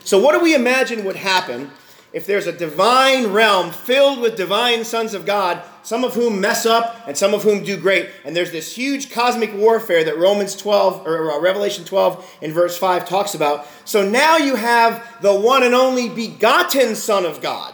[0.03, 1.69] So, what do we imagine would happen
[2.15, 6.65] if there's a divine realm filled with divine sons of God, some of whom mess
[6.65, 10.55] up and some of whom do great, and there's this huge cosmic warfare that Romans
[10.55, 13.67] 12 or uh, Revelation 12 in verse 5 talks about.
[13.83, 17.73] So now you have the one and only begotten Son of God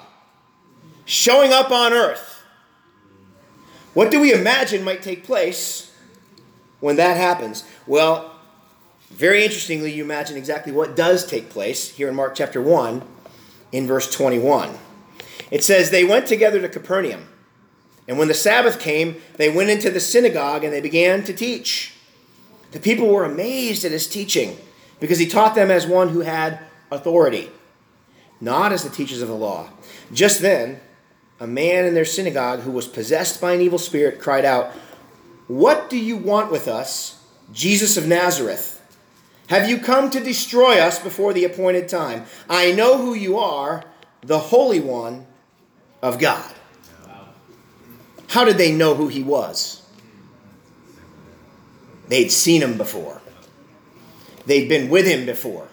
[1.05, 2.43] showing up on earth.
[3.93, 5.95] What do we imagine might take place
[6.79, 7.63] when that happens?
[7.85, 8.33] Well,
[9.11, 13.03] very interestingly, you imagine exactly what does take place here in Mark chapter 1
[13.71, 14.71] in verse 21.
[15.49, 17.27] It says, They went together to Capernaum.
[18.07, 21.93] And when the Sabbath came, they went into the synagogue and they began to teach.
[22.71, 24.57] The people were amazed at his teaching
[24.99, 27.49] because he taught them as one who had authority,
[28.39, 29.69] not as the teachers of the law.
[30.13, 30.79] Just then,
[31.39, 34.71] a man in their synagogue who was possessed by an evil spirit cried out,
[35.47, 38.80] What do you want with us, Jesus of Nazareth?
[39.51, 42.23] Have you come to destroy us before the appointed time?
[42.49, 43.83] I know who you are,
[44.21, 45.27] the Holy One
[46.01, 46.49] of God.
[48.29, 49.85] How did they know who he was?
[52.07, 53.21] They'd seen him before,
[54.45, 55.67] they'd been with him before.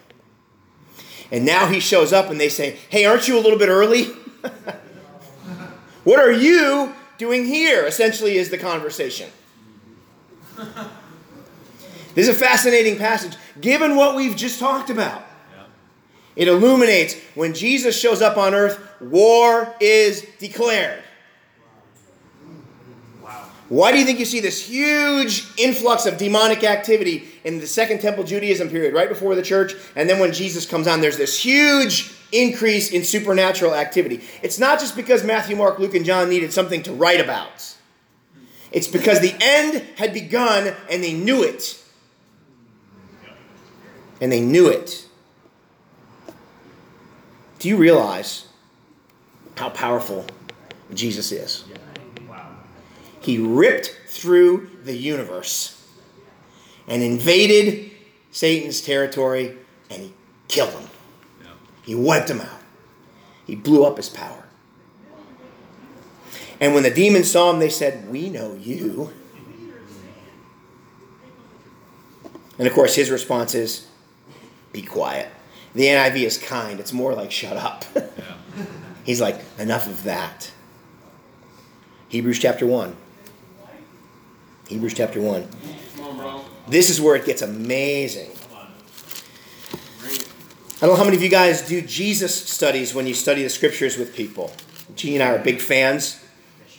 [1.31, 4.07] And now he shows up and they say, Hey, aren't you a little bit early?
[6.03, 7.87] what are you doing here?
[7.87, 9.31] Essentially, is the conversation.
[12.15, 15.23] This is a fascinating passage, given what we've just talked about.
[15.55, 15.65] Yeah.
[16.37, 21.03] It illuminates when Jesus shows up on earth, war is declared.
[23.69, 28.01] Why do you think you see this huge influx of demonic activity in the Second
[28.01, 29.75] Temple Judaism period, right before the church?
[29.95, 34.23] And then when Jesus comes on, there's this huge increase in supernatural activity.
[34.43, 37.77] It's not just because Matthew, Mark, Luke, and John needed something to write about,
[38.73, 41.83] it's because the end had begun and they knew it.
[44.21, 45.07] And they knew it.
[47.59, 48.47] Do you realize
[49.57, 50.27] how powerful
[50.95, 51.65] Jesus is?
[53.21, 55.87] He ripped through the universe
[56.87, 57.91] and invaded
[58.31, 59.57] Satan's territory
[59.91, 60.15] and he
[60.47, 60.89] killed him.
[61.83, 62.61] He wiped him out.
[63.47, 64.45] He blew up his power.
[66.61, 69.13] And when the demons saw him, they said, We know you.
[72.59, 73.88] And of course, his response is,
[74.73, 75.29] Be quiet.
[75.75, 76.81] The NIV is kind.
[76.81, 77.85] It's more like, Shut up.
[78.57, 78.65] Yeah.
[79.05, 80.51] He's like, Enough of that.
[82.09, 82.97] Hebrews chapter 1.
[84.69, 85.49] Hebrews chapter 1.
[86.01, 86.45] On.
[86.67, 88.31] This is where it gets amazing.
[90.81, 93.51] I don't know how many of you guys do Jesus studies when you study the
[93.51, 94.53] scriptures with people.
[94.95, 96.23] G and I are big fans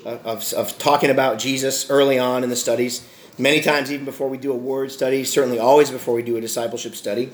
[0.06, 3.08] of, of, of talking about Jesus early on in the studies.
[3.38, 6.42] Many times, even before we do a word study, certainly always before we do a
[6.42, 7.32] discipleship study.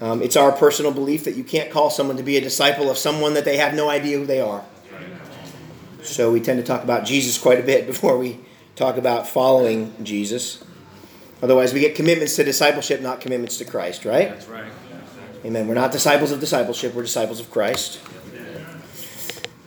[0.00, 2.98] Um, it's our personal belief that you can't call someone to be a disciple of
[2.98, 4.64] someone that they have no idea who they are.
[6.02, 8.40] So we tend to talk about Jesus quite a bit before we
[8.76, 10.62] talk about following Jesus.
[11.42, 14.30] Otherwise, we get commitments to discipleship, not commitments to Christ, right?
[14.30, 14.70] That's right.
[15.44, 15.68] Amen.
[15.68, 18.00] We're not disciples of discipleship, we're disciples of Christ.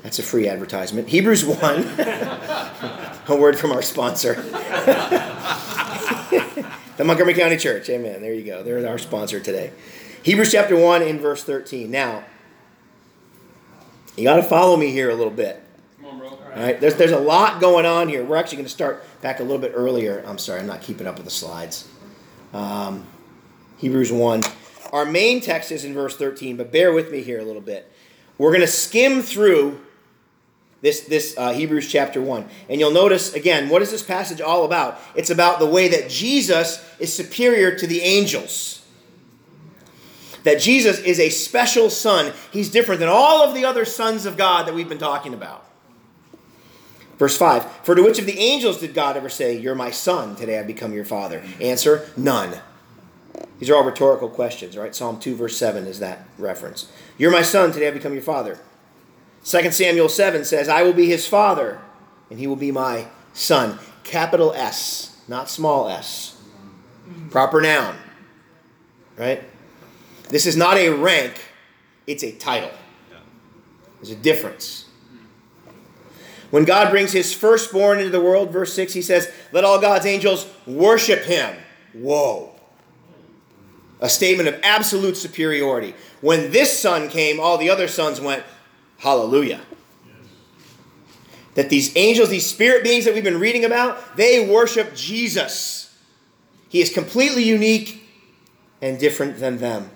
[0.04, 1.10] That's a free advertisement.
[1.10, 1.58] Hebrews 1,
[3.28, 4.36] a word from our sponsor.
[6.98, 7.90] the Montgomery County Church.
[7.90, 8.22] Amen.
[8.22, 8.64] There you go.
[8.64, 9.72] They're our sponsor today.
[10.24, 11.90] Hebrews chapter 1 in verse 13.
[11.90, 12.24] Now,
[14.18, 15.64] you got to follow me here a little bit.
[15.98, 16.30] Come on, bro.
[16.30, 18.26] All right, there's, there's a lot going on here.
[18.26, 20.24] We're actually going to start back a little bit earlier.
[20.28, 21.88] I'm sorry, I'm not keeping up with the slides.
[22.54, 23.06] Um,
[23.78, 24.42] Hebrews 1.
[24.92, 27.90] Our main text is in verse 13, but bear with me here a little bit.
[28.38, 29.80] We're going to skim through
[30.82, 32.46] this, this uh, Hebrews chapter 1.
[32.68, 35.00] And you'll notice, again, what is this passage all about?
[35.16, 38.79] It's about the way that Jesus is superior to the angels
[40.44, 42.34] that Jesus is a special son.
[42.52, 45.66] He's different than all of the other sons of God that we've been talking about.
[47.18, 50.36] Verse 5 For to which of the angels did God ever say, You're my son,
[50.36, 51.44] today I become your father?
[51.62, 52.60] Answer, none.
[53.60, 54.96] These are all rhetorical questions, right?
[54.96, 56.90] Psalm 2, verse 7 is that reference.
[57.18, 58.58] You're my son, today I become your father.
[59.44, 61.82] 2 Samuel 7 says, I will be his father,
[62.30, 63.80] and he will be my son.
[64.04, 66.42] Capital S, not small s.
[67.32, 67.96] Proper noun,
[69.18, 69.44] right?
[70.30, 71.42] This is not a rank,
[72.08, 72.72] it's a title.
[74.00, 74.86] There's a difference.
[76.52, 80.06] When God brings his firstborn into the world, verse 6, he says, Let all God's
[80.06, 81.56] angels worship him.
[81.94, 82.56] Whoa.
[84.00, 85.94] A statement of absolute superiority.
[86.22, 88.44] When this son came, all the other sons went,
[88.98, 89.62] Hallelujah.
[91.56, 95.98] That these angels, these spirit beings that we've been reading about, they worship Jesus.
[96.70, 98.04] He is completely unique
[98.82, 99.92] and different than them.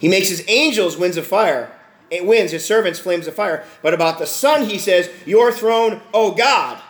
[0.00, 1.72] He makes his angels winds of fire,
[2.10, 3.64] It winds his servants flames of fire.
[3.82, 6.80] But about the Son, he says, Your throne, O God,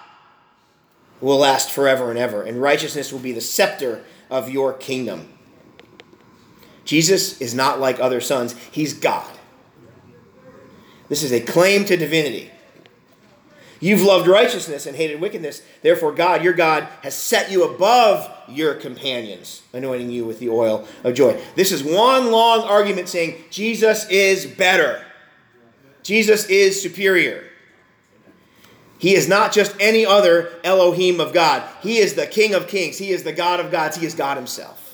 [1.21, 5.33] will last forever and ever, and righteousness will be the scepter of your kingdom.
[6.85, 9.31] Jesus is not like other sons, he's God.
[11.09, 12.51] This is a claim to divinity.
[13.81, 15.63] You've loved righteousness and hated wickedness.
[15.83, 20.87] Therefore, God, your God, has set you above your companions, anointing you with the oil
[21.05, 21.41] of joy.
[21.55, 25.05] This is one long argument saying Jesus is better,
[26.03, 27.45] Jesus is superior.
[28.99, 31.63] He is not just any other Elohim of God.
[31.83, 32.97] He is the King of kings.
[32.97, 33.99] He is the God of gods.
[33.99, 34.87] He is God Himself.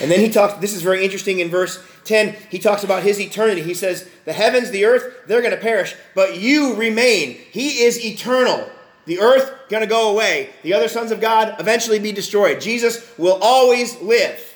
[0.00, 2.36] And then he talks, this is very interesting in verse 10.
[2.50, 3.62] He talks about his eternity.
[3.62, 7.38] He says, The heavens, the earth, they're going to perish, but you remain.
[7.50, 8.68] He is eternal.
[9.10, 10.50] The earth going to go away.
[10.62, 12.60] The other sons of God eventually be destroyed.
[12.60, 14.54] Jesus will always live.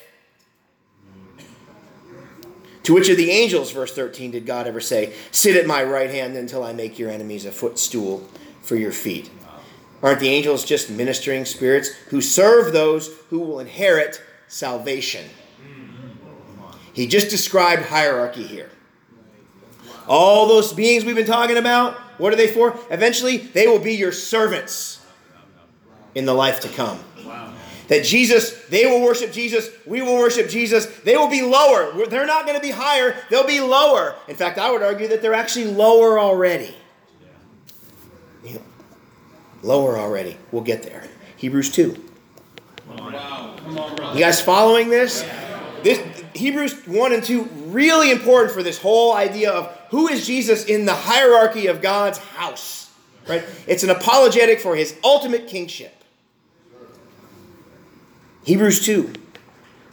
[2.83, 6.09] To which of the angels, verse 13, did God ever say, Sit at my right
[6.09, 8.25] hand until I make your enemies a footstool
[8.61, 9.29] for your feet?
[10.01, 15.25] Aren't the angels just ministering spirits who serve those who will inherit salvation?
[16.93, 18.69] He just described hierarchy here.
[20.07, 22.77] All those beings we've been talking about, what are they for?
[22.89, 25.01] Eventually, they will be your servants.
[26.15, 26.99] in the life to come.
[27.25, 27.53] Wow.
[27.89, 30.87] That Jesus, they will worship Jesus, we will worship Jesus.
[31.01, 32.07] They will be lower.
[32.07, 34.15] They're not going to be higher, they'll be lower.
[34.27, 36.73] In fact, I would argue that they're actually lower already.
[38.43, 38.57] Yeah.
[39.61, 40.37] Lower already.
[40.51, 41.03] We'll get there.
[41.37, 42.03] Hebrews 2.
[42.97, 43.55] Wow.
[44.13, 45.23] You guys following this?
[45.83, 45.99] This
[46.33, 50.85] Hebrews 1 and 2 really important for this whole idea of who is Jesus in
[50.85, 52.93] the hierarchy of God's house.
[53.29, 53.45] Right?
[53.65, 56.03] It's an apologetic for his ultimate kingship.
[58.43, 59.13] Hebrews 2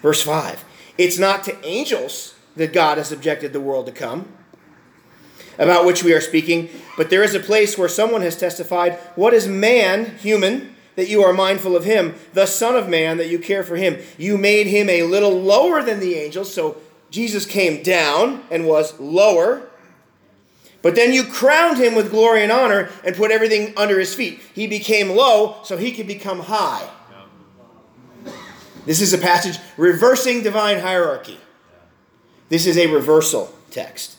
[0.00, 0.64] verse 5.
[0.98, 4.28] It's not to angels that God has subjected the world to come,
[5.56, 9.32] about which we are speaking, but there is a place where someone has testified, What
[9.32, 13.38] is man, human, that you are mindful of him, the Son of Man, that you
[13.38, 13.98] care for him?
[14.18, 16.78] You made him a little lower than the angels, so
[17.12, 19.68] Jesus came down and was lower.
[20.82, 24.40] But then you crowned him with glory and honor and put everything under his feet.
[24.52, 26.88] He became low so he could become high.
[28.84, 31.38] This is a passage reversing divine hierarchy.
[32.48, 34.16] This is a reversal text.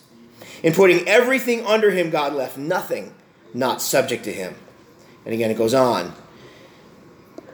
[0.64, 3.14] In putting everything under him, God left nothing
[3.54, 4.56] not subject to him.
[5.26, 6.14] And again, it goes on.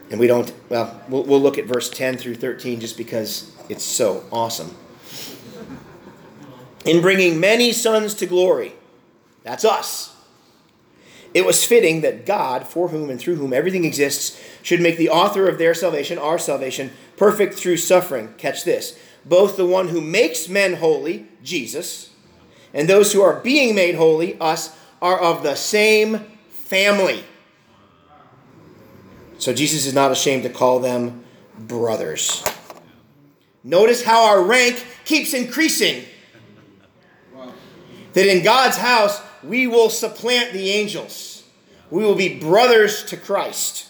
[0.09, 3.83] And we don't, well, we'll, we'll look at verse 10 through 13 just because it's
[3.83, 4.75] so awesome.
[6.85, 8.73] In bringing many sons to glory,
[9.43, 10.15] that's us.
[11.33, 15.09] It was fitting that God, for whom and through whom everything exists, should make the
[15.09, 18.33] author of their salvation, our salvation, perfect through suffering.
[18.37, 18.99] Catch this.
[19.25, 22.09] Both the one who makes men holy, Jesus,
[22.73, 27.23] and those who are being made holy, us, are of the same family.
[29.37, 31.23] So Jesus is not ashamed to call them
[31.57, 32.43] brothers.
[33.63, 36.03] Notice how our rank keeps increasing.
[38.13, 41.43] That in God's house, we will supplant the angels.
[41.89, 43.87] We will be brothers to Christ.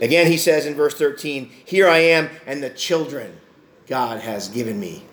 [0.00, 3.40] Again, he says in verse 13, Here I am and the children
[3.86, 5.04] God has given me.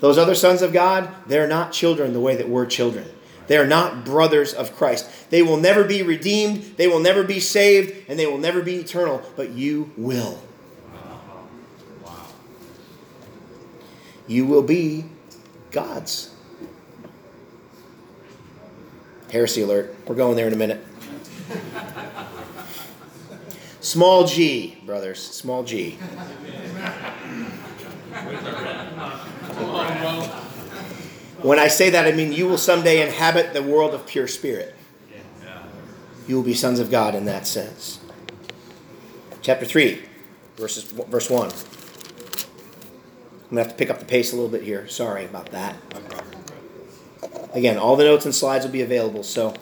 [0.00, 3.08] Those other sons of God, they're not children the way that we're children.
[3.46, 5.08] They are not brothers of Christ.
[5.30, 8.76] They will never be redeemed, they will never be saved, and they will never be
[8.76, 10.40] eternal, but you will.
[14.26, 15.04] You will be
[15.70, 16.34] God's.
[19.30, 19.94] Heresy alert.
[20.06, 20.84] We're going there in a minute.
[23.80, 25.20] Small g, brothers.
[25.20, 25.92] Small g.
[31.42, 34.74] When I say that, I mean you will someday inhabit the world of pure spirit.
[36.26, 38.00] You will be sons of God in that sense.
[39.42, 40.02] Chapter 3,
[40.56, 41.50] verses, verse 1.
[43.50, 44.88] I'm to have to pick up the pace a little bit here.
[44.88, 45.76] Sorry about that.
[47.52, 49.22] Again, all the notes and slides will be available.
[49.22, 49.54] So,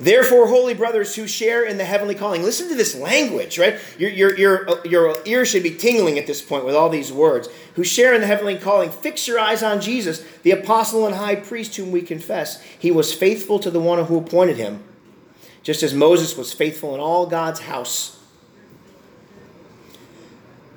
[0.00, 3.78] therefore, holy brothers who share in the heavenly calling, listen to this language, right?
[3.98, 7.12] Your, your, your, uh, your ears should be tingling at this point with all these
[7.12, 7.48] words.
[7.74, 11.36] Who share in the heavenly calling, fix your eyes on Jesus, the apostle and high
[11.36, 12.62] priest whom we confess.
[12.62, 14.82] He was faithful to the one who appointed him,
[15.62, 18.18] just as Moses was faithful in all God's house.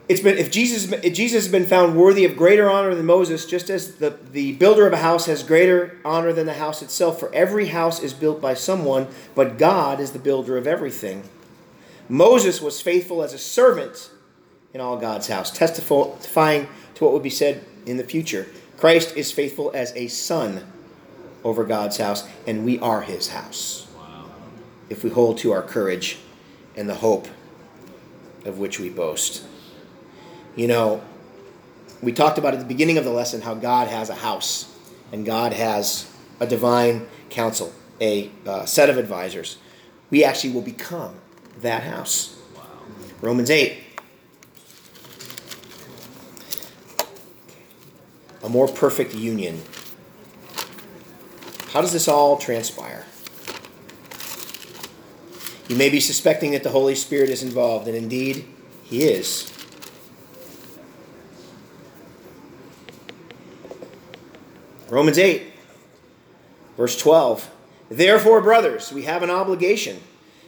[0.10, 3.46] It's been if Jesus if Jesus has been found worthy of greater honor than Moses,
[3.46, 7.20] just as the, the builder of a house has greater honor than the house itself,
[7.20, 11.24] for every house is built by someone, but God is the builder of everything.
[12.08, 14.10] Moses was faithful as a servant
[14.74, 18.48] in all God's house, testifying to what would be said in the future.
[18.78, 20.66] Christ is faithful as a son
[21.44, 23.88] over God's house, and we are his house.
[24.90, 26.20] If we hold to our courage
[26.78, 27.28] and the hope
[28.46, 29.44] of which we boast.
[30.58, 31.04] You know,
[32.02, 34.68] we talked about at the beginning of the lesson how God has a house
[35.12, 39.60] and God has a divine council, a uh, set of advisors.
[40.10, 41.14] We actually will become
[41.62, 42.36] that house.
[43.22, 43.78] Romans 8.
[48.44, 49.62] A more perfect union.
[51.70, 53.06] How does this all transpire?
[55.68, 58.48] You may be suspecting that the Holy Spirit is involved, and indeed,
[58.84, 59.54] He is.
[64.98, 65.44] Romans 8,
[66.76, 67.52] verse 12.
[67.88, 70.02] Therefore, brothers, we have an obligation,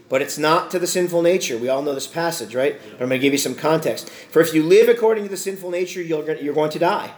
[0.10, 1.56] but it's not to the sinful nature.
[1.56, 2.82] We all know this passage, right?
[2.82, 4.10] But I'm going to give you some context.
[4.10, 7.14] For if you live according to the sinful nature, you're going to die.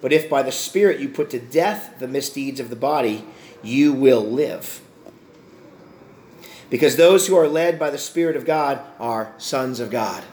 [0.00, 3.24] But if by the Spirit you put to death the misdeeds of the body,
[3.62, 4.80] you will live.
[6.70, 10.24] Because those who are led by the Spirit of God are sons of God.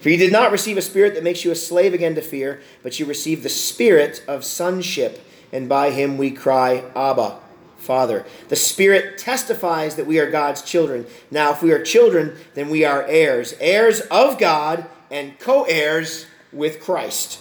[0.00, 2.60] For you did not receive a spirit that makes you a slave again to fear,
[2.82, 5.20] but you received the spirit of sonship,
[5.52, 7.38] and by him we cry, Abba,
[7.78, 8.26] Father.
[8.48, 11.06] The Spirit testifies that we are God's children.
[11.30, 16.26] Now, if we are children, then we are heirs, heirs of God and co heirs
[16.52, 17.40] with Christ.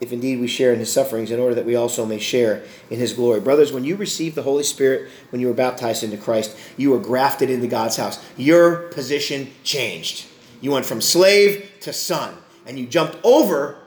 [0.00, 2.98] If indeed we share in his sufferings, in order that we also may share in
[2.98, 3.38] his glory.
[3.38, 6.98] Brothers, when you received the Holy Spirit, when you were baptized into Christ, you were
[6.98, 8.18] grafted into God's house.
[8.36, 10.26] Your position changed.
[10.62, 13.78] You went from slave to son, and you jumped over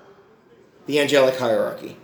[0.86, 1.98] the angelic hierarchy.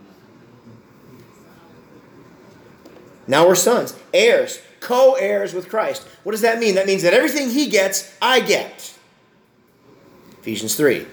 [3.27, 6.07] Now we're sons, heirs, co heirs with Christ.
[6.23, 6.75] What does that mean?
[6.75, 8.97] That means that everything he gets, I get.
[10.39, 11.05] Ephesians 3.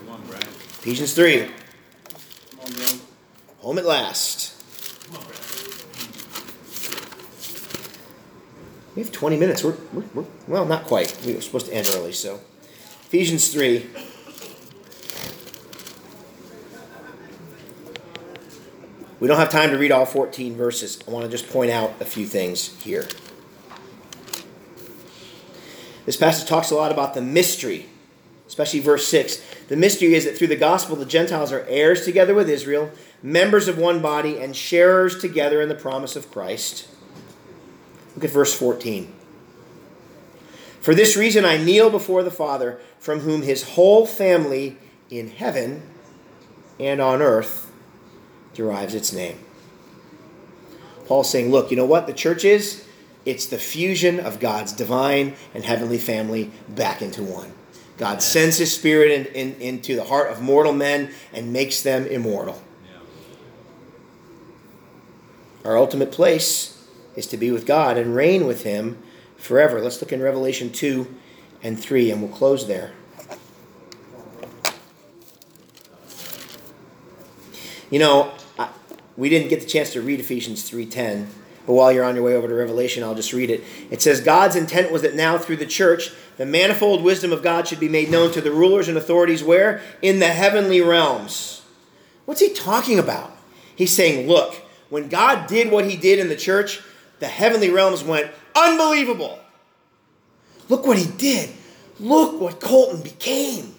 [0.00, 1.42] Come on, Ephesians 3.
[1.42, 1.50] On.
[3.60, 4.45] Home at last.
[8.96, 9.62] We have 20 minutes.
[9.62, 11.20] We're, we're, we're, well, not quite.
[11.26, 12.40] We were supposed to end early, so.
[13.02, 13.86] Ephesians 3.
[19.20, 20.98] We don't have time to read all 14 verses.
[21.06, 23.06] I want to just point out a few things here.
[26.06, 27.86] This passage talks a lot about the mystery,
[28.46, 29.42] especially verse 6.
[29.68, 32.90] The mystery is that through the gospel, the Gentiles are heirs together with Israel,
[33.22, 36.88] members of one body, and sharers together in the promise of Christ.
[38.16, 39.12] Look at verse 14.
[40.80, 44.78] For this reason I kneel before the Father, from whom his whole family
[45.10, 45.82] in heaven
[46.80, 47.70] and on earth
[48.54, 49.38] derives its name.
[51.06, 52.86] Paul's saying, look, you know what the church is?
[53.26, 57.52] It's the fusion of God's divine and heavenly family back into one.
[57.98, 62.06] God sends his spirit in, in- into the heart of mortal men and makes them
[62.06, 62.62] immortal.
[65.64, 66.75] Our ultimate place
[67.16, 69.02] is to be with God and reign with him
[69.36, 69.80] forever.
[69.80, 71.12] Let's look in Revelation 2
[71.62, 72.92] and 3, and we'll close there.
[77.90, 78.68] You know, I,
[79.16, 81.28] we didn't get the chance to read Ephesians 3:10,
[81.66, 83.62] but while you're on your way over to Revelation, I'll just read it.
[83.90, 87.68] It says God's intent was that now through the church, the manifold wisdom of God
[87.68, 91.62] should be made known to the rulers and authorities where in the heavenly realms.
[92.24, 93.30] What's he talking about?
[93.74, 94.56] He's saying, look,
[94.90, 96.82] when God did what he did in the church,
[97.18, 99.38] the heavenly realms went unbelievable.
[100.68, 101.50] Look what he did.
[101.98, 103.74] Look what Colton became.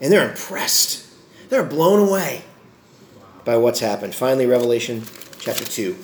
[0.00, 1.06] And they're impressed.
[1.50, 2.42] They're blown away
[3.44, 4.14] by what's happened.
[4.14, 5.02] Finally, Revelation
[5.40, 5.96] chapter 2.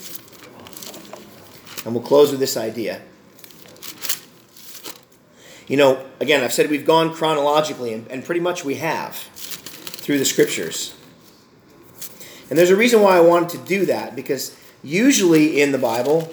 [1.85, 3.01] And we'll close with this idea.
[5.69, 10.25] You know, again, I've said we've gone chronologically, and, pretty much we have through the
[10.25, 10.95] scriptures.
[12.49, 14.57] And there's a reason why I wanted to do that, because
[14.87, 16.31] usually in the Bible,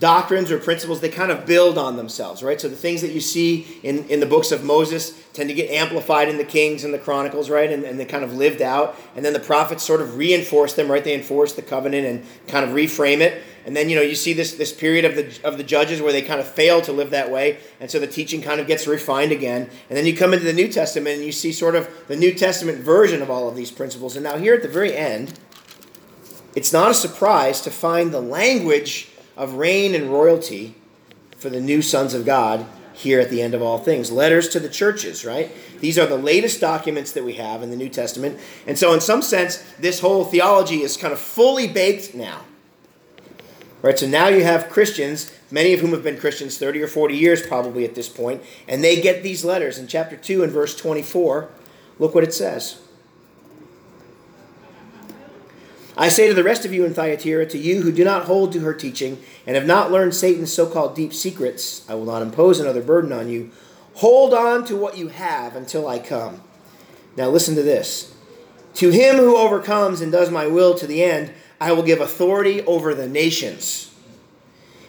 [0.00, 2.60] doctrines or principles, they kind of build on themselves, right?
[2.60, 5.70] So the things that you see in, in the books of Moses tend to get
[5.70, 7.70] amplified in the Kings and the Chronicles, right?
[7.70, 8.96] And, and they kind of lived out.
[9.14, 11.02] And then the prophets sort of reinforce them, right?
[11.02, 13.42] They enforce the covenant and kind of reframe it.
[13.64, 16.12] And then, you know, you see this, this period of the, of the judges where
[16.12, 17.58] they kind of fail to live that way.
[17.80, 19.70] And so the teaching kind of gets refined again.
[19.88, 22.34] And then you come into the New Testament and you see sort of the New
[22.34, 24.16] Testament version of all of these principles.
[24.16, 25.32] And now here at the very end,
[26.56, 30.74] it's not a surprise to find the language of reign and royalty
[31.36, 34.10] for the new sons of God here at the end of all things.
[34.10, 35.52] Letters to the churches, right?
[35.80, 38.40] These are the latest documents that we have in the New Testament.
[38.66, 42.40] And so, in some sense, this whole theology is kind of fully baked now.
[43.82, 43.98] Right?
[43.98, 47.46] So now you have Christians, many of whom have been Christians 30 or 40 years
[47.46, 49.78] probably at this point, and they get these letters.
[49.78, 51.50] In chapter 2 and verse 24,
[51.98, 52.80] look what it says.
[55.98, 58.52] I say to the rest of you in Thyatira, to you who do not hold
[58.52, 62.20] to her teaching and have not learned Satan's so called deep secrets, I will not
[62.20, 63.50] impose another burden on you.
[63.94, 66.42] Hold on to what you have until I come.
[67.16, 68.14] Now listen to this.
[68.74, 72.60] To him who overcomes and does my will to the end, I will give authority
[72.64, 73.94] over the nations.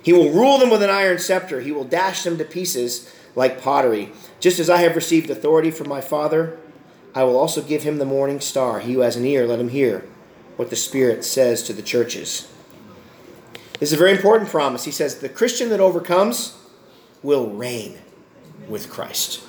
[0.03, 3.61] He will rule them with an iron scepter, he will dash them to pieces like
[3.61, 4.11] pottery.
[4.41, 6.57] Just as I have received authority from my Father,
[7.15, 8.81] I will also give him the morning star.
[8.81, 10.03] He who has an ear, let him hear
[10.57, 12.51] what the Spirit says to the churches.
[13.79, 14.83] This is a very important promise.
[14.83, 16.57] He says, The Christian that overcomes
[17.23, 17.99] will reign
[18.67, 19.43] with Christ.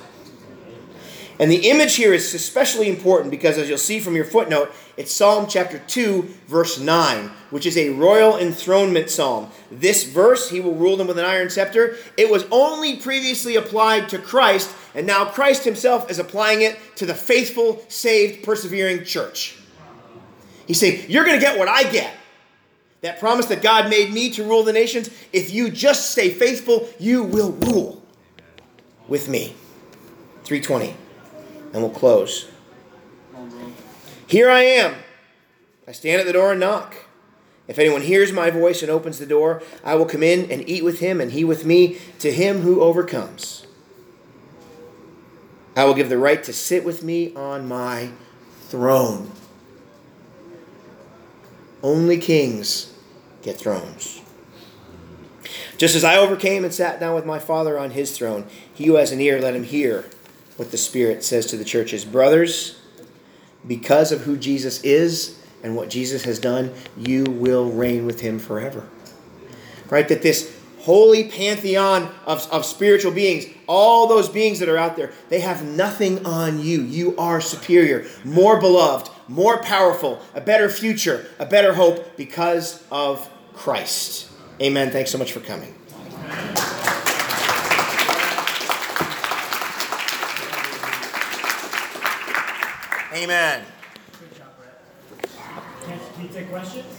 [1.39, 5.13] And the image here is especially important because, as you'll see from your footnote, it's
[5.13, 9.49] Psalm chapter 2, verse 9, which is a royal enthronement psalm.
[9.71, 14.09] This verse, He will rule them with an iron scepter, it was only previously applied
[14.09, 19.58] to Christ, and now Christ Himself is applying it to the faithful, saved, persevering church.
[20.69, 22.13] He's saying, You're going to get what I get.
[23.01, 25.09] That promise that God made me to rule the nations.
[25.33, 28.03] If you just stay faithful, you will rule
[29.07, 29.55] with me.
[30.43, 30.95] 320.
[31.73, 32.51] And we'll close.
[34.27, 34.93] Here I am.
[35.87, 36.95] I stand at the door and knock.
[37.67, 40.83] If anyone hears my voice and opens the door, I will come in and eat
[40.83, 41.97] with him, and he with me.
[42.19, 43.65] To him who overcomes,
[45.75, 48.11] I will give the right to sit with me on my
[48.67, 49.31] throne.
[51.81, 52.93] Only kings
[53.41, 54.21] get thrones.
[55.77, 58.95] Just as I overcame and sat down with my Father on his throne, he who
[58.95, 60.05] has an ear, let him hear
[60.57, 62.03] what the Spirit says to the churches.
[62.03, 62.79] Brothers,
[63.65, 68.39] because of who Jesus is and what Jesus has done, you will reign with him
[68.39, 68.87] forever.
[69.89, 70.07] Right?
[70.09, 70.58] That this
[70.89, 75.63] holy pantheon of, of spiritual beings, all those beings that are out there, they have
[75.63, 76.81] nothing on you.
[76.81, 83.29] You are superior, more beloved, more powerful, a better future, a better hope because of
[83.53, 84.31] Christ.
[84.59, 84.89] Amen.
[84.89, 85.75] Thanks so much for coming.
[93.13, 93.63] Amen.
[95.85, 96.98] Can, can you take questions?